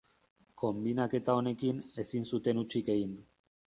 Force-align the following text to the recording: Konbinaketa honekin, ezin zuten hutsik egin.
Konbinaketa 0.61 1.37
honekin, 1.41 1.85
ezin 2.05 2.29
zuten 2.35 2.65
hutsik 2.65 2.95
egin. 2.99 3.19